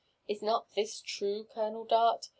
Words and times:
Is 0.27 0.41
not 0.41 0.71
this 0.71 0.99
true, 0.99 1.43
Colonel 1.43 1.85
Dart? 1.85 2.27